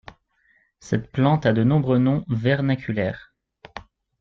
[0.79, 3.35] Cette plante a de nombreux noms vernaculaires.